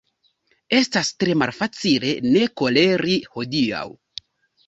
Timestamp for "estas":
0.77-1.09